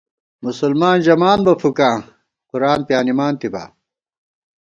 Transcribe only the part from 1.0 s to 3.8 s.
ژَمان بہ فُکاں، قرآن پیانِمانتِبا